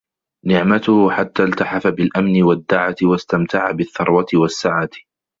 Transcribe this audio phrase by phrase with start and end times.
[0.45, 4.89] نِعْمَتُهُ حَتَّى الْتَحَفَ بِالْأَمْنِ وَالدَّعَةِ، وَاسْتَمْتَعَ بِالثَّرْوَةِ وَالسَّعَةِ